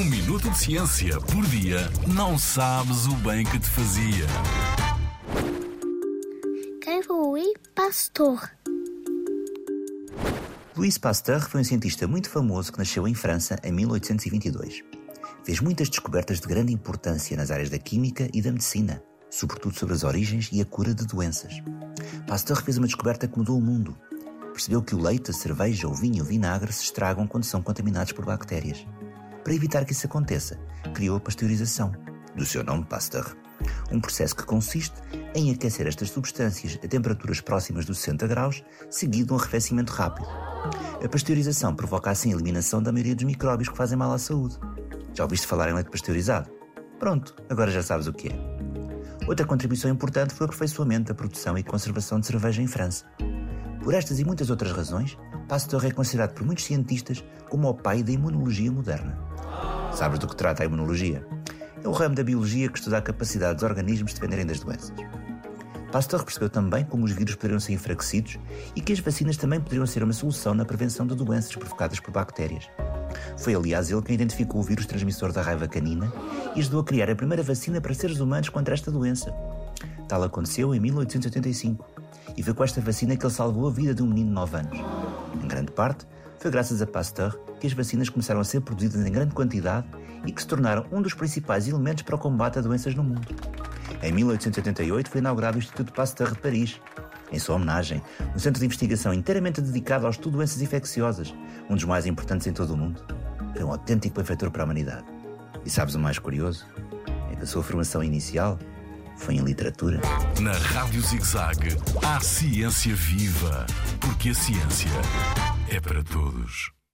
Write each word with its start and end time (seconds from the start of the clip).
Um 0.00 0.04
minuto 0.04 0.48
de 0.48 0.56
ciência 0.56 1.20
por 1.20 1.44
dia 1.48 1.80
não 2.06 2.38
sabes 2.38 3.04
o 3.04 3.14
bem 3.16 3.44
que 3.44 3.58
te 3.58 3.68
fazia. 3.68 4.26
Quem 6.80 7.02
foi 7.02 7.16
Louis 7.16 7.52
Pasteur? 7.74 8.48
Louis 10.74 10.96
Pasteur 10.96 11.46
foi 11.46 11.60
um 11.60 11.64
cientista 11.64 12.08
muito 12.08 12.30
famoso 12.30 12.72
que 12.72 12.78
nasceu 12.78 13.06
em 13.06 13.12
França 13.12 13.58
em 13.62 13.72
1822. 13.72 14.82
Fez 15.44 15.60
muitas 15.60 15.90
descobertas 15.90 16.40
de 16.40 16.48
grande 16.48 16.72
importância 16.72 17.36
nas 17.36 17.50
áreas 17.50 17.68
da 17.68 17.78
química 17.78 18.26
e 18.32 18.40
da 18.40 18.52
medicina, 18.52 19.02
sobretudo 19.30 19.78
sobre 19.78 19.94
as 19.94 20.02
origens 20.02 20.48
e 20.50 20.62
a 20.62 20.64
cura 20.64 20.94
de 20.94 21.06
doenças. 21.06 21.62
Pasteur 22.26 22.62
fez 22.64 22.78
uma 22.78 22.86
descoberta 22.86 23.28
que 23.28 23.36
mudou 23.36 23.58
o 23.58 23.62
mundo. 23.62 23.94
Percebeu 24.54 24.80
que 24.80 24.94
o 24.94 24.98
leite, 24.98 25.30
a 25.30 25.34
cerveja, 25.34 25.86
o 25.86 25.94
vinho 25.94 26.16
e 26.16 26.22
o 26.22 26.24
vinagre 26.24 26.72
se 26.72 26.84
estragam 26.84 27.26
quando 27.26 27.44
são 27.44 27.60
contaminados 27.60 28.12
por 28.12 28.24
bactérias. 28.24 28.86
Para 29.42 29.54
evitar 29.54 29.84
que 29.84 29.92
isso 29.92 30.06
aconteça, 30.06 30.58
criou 30.94 31.16
a 31.16 31.20
pasteurização, 31.20 31.92
do 32.36 32.44
seu 32.44 32.62
nome 32.62 32.84
Pasteur. 32.84 33.36
Um 33.90 34.00
processo 34.00 34.36
que 34.36 34.44
consiste 34.44 34.94
em 35.34 35.50
aquecer 35.50 35.86
estas 35.86 36.10
substâncias 36.10 36.78
a 36.82 36.88
temperaturas 36.88 37.40
próximas 37.40 37.84
dos 37.84 37.98
60 37.98 38.26
graus, 38.26 38.62
seguido 38.90 39.28
de 39.28 39.32
um 39.32 39.36
arrefecimento 39.36 39.92
rápido. 39.92 40.26
A 41.02 41.08
pasteurização 41.08 41.74
provoca 41.74 42.10
assim 42.10 42.30
a 42.30 42.34
eliminação 42.34 42.82
da 42.82 42.92
maioria 42.92 43.14
dos 43.14 43.24
micróbios 43.24 43.68
que 43.68 43.76
fazem 43.76 43.98
mal 43.98 44.12
à 44.12 44.18
saúde. 44.18 44.58
Já 45.14 45.24
ouviste 45.24 45.46
falar 45.46 45.70
em 45.70 45.74
leite 45.74 45.90
pasteurizado? 45.90 46.50
Pronto, 46.98 47.34
agora 47.48 47.70
já 47.70 47.82
sabes 47.82 48.06
o 48.06 48.12
que 48.12 48.28
é. 48.28 48.60
Outra 49.26 49.46
contribuição 49.46 49.90
importante 49.90 50.34
foi 50.34 50.46
o 50.46 50.48
aperfeiçoamento 50.48 51.08
da 51.08 51.14
produção 51.14 51.56
e 51.56 51.62
conservação 51.62 52.20
de 52.20 52.26
cerveja 52.26 52.62
em 52.62 52.66
França. 52.66 53.06
Por 53.82 53.94
estas 53.94 54.18
e 54.18 54.24
muitas 54.24 54.50
outras 54.50 54.72
razões, 54.72 55.16
Pasteur 55.48 55.84
é 55.84 55.90
considerado 55.90 56.34
por 56.34 56.44
muitos 56.44 56.64
cientistas 56.64 57.24
como 57.48 57.68
o 57.68 57.74
pai 57.74 58.02
da 58.02 58.12
imunologia 58.12 58.70
moderna. 58.70 59.29
Sabes 59.92 60.18
do 60.18 60.26
que 60.26 60.36
trata 60.36 60.62
a 60.62 60.66
imunologia? 60.66 61.26
É 61.82 61.88
o 61.88 61.92
ramo 61.92 62.14
da 62.14 62.22
biologia 62.22 62.68
que 62.68 62.78
estuda 62.78 62.98
a 62.98 63.02
capacidade 63.02 63.54
dos 63.54 63.64
organismos 63.64 64.12
de 64.12 64.20
defenderem 64.20 64.46
das 64.46 64.60
doenças. 64.60 64.92
Pasteur 65.90 66.22
percebeu 66.24 66.48
também 66.48 66.84
como 66.84 67.04
os 67.04 67.10
vírus 67.10 67.34
poderiam 67.34 67.58
ser 67.58 67.72
enfraquecidos 67.72 68.38
e 68.76 68.80
que 68.80 68.92
as 68.92 69.00
vacinas 69.00 69.36
também 69.36 69.60
poderiam 69.60 69.86
ser 69.86 70.04
uma 70.04 70.12
solução 70.12 70.54
na 70.54 70.64
prevenção 70.64 71.06
de 71.06 71.16
doenças 71.16 71.54
provocadas 71.56 71.98
por 71.98 72.12
bactérias. 72.12 72.68
Foi, 73.36 73.54
aliás, 73.54 73.90
ele 73.90 74.00
quem 74.02 74.14
identificou 74.14 74.60
o 74.60 74.64
vírus 74.64 74.86
transmissor 74.86 75.32
da 75.32 75.42
raiva 75.42 75.66
canina 75.66 76.12
e 76.54 76.60
ajudou 76.60 76.80
a 76.80 76.84
criar 76.84 77.10
a 77.10 77.16
primeira 77.16 77.42
vacina 77.42 77.80
para 77.80 77.92
seres 77.92 78.20
humanos 78.20 78.48
contra 78.48 78.72
esta 78.72 78.90
doença. 78.90 79.34
Tal 80.06 80.22
aconteceu 80.22 80.72
em 80.74 80.80
1885 80.80 81.84
e 82.36 82.42
foi 82.42 82.54
com 82.54 82.62
esta 82.62 82.80
vacina 82.80 83.16
que 83.16 83.26
ele 83.26 83.32
salvou 83.32 83.66
a 83.66 83.70
vida 83.70 83.92
de 83.92 84.02
um 84.02 84.06
menino 84.06 84.28
de 84.28 84.34
9 84.34 84.56
anos. 84.58 84.78
Em 85.42 85.48
grande 85.48 85.72
parte, 85.72 86.06
foi 86.40 86.50
graças 86.50 86.80
a 86.80 86.86
Pasteur 86.86 87.38
que 87.60 87.66
as 87.66 87.74
vacinas 87.74 88.08
começaram 88.08 88.40
a 88.40 88.44
ser 88.44 88.62
produzidas 88.62 89.06
em 89.06 89.12
grande 89.12 89.34
quantidade 89.34 89.86
e 90.26 90.32
que 90.32 90.40
se 90.40 90.48
tornaram 90.48 90.86
um 90.90 91.02
dos 91.02 91.12
principais 91.12 91.68
elementos 91.68 92.02
para 92.02 92.16
o 92.16 92.18
combate 92.18 92.58
a 92.58 92.62
doenças 92.62 92.94
no 92.94 93.04
mundo. 93.04 93.28
Em 94.02 94.10
1888 94.10 95.10
foi 95.10 95.20
inaugurado 95.20 95.58
o 95.58 95.60
Instituto 95.60 95.92
Pasteur 95.92 96.32
de 96.32 96.38
Paris. 96.38 96.80
Em 97.30 97.38
sua 97.38 97.56
homenagem, 97.56 98.02
um 98.34 98.38
centro 98.38 98.58
de 98.58 98.64
investigação 98.64 99.12
inteiramente 99.12 99.60
dedicado 99.60 100.06
ao 100.06 100.10
estudo 100.10 100.32
de 100.32 100.36
doenças 100.38 100.62
infecciosas, 100.62 101.34
um 101.68 101.74
dos 101.74 101.84
mais 101.84 102.06
importantes 102.06 102.46
em 102.46 102.52
todo 102.52 102.72
o 102.72 102.76
mundo. 102.76 103.04
Foi 103.52 103.62
um 103.62 103.70
autêntico 103.70 104.18
benfeitor 104.18 104.50
para 104.50 104.62
a 104.62 104.64
humanidade. 104.64 105.04
E 105.64 105.68
sabes 105.68 105.94
o 105.94 105.98
mais 105.98 106.18
curioso? 106.18 106.64
É 107.30 107.36
que 107.36 107.42
a 107.42 107.46
sua 107.46 107.62
formação 107.62 108.02
inicial 108.02 108.58
foi 109.16 109.34
em 109.34 109.40
literatura. 109.40 110.00
Na 110.40 110.52
Rádio 110.52 111.02
ZigZag, 111.02 111.76
há 112.02 112.18
ciência 112.20 112.94
viva, 112.94 113.66
porque 114.00 114.30
a 114.30 114.34
ciência 114.34 114.90
é 115.70 115.80
para 115.80 116.02
todos. 116.02 116.79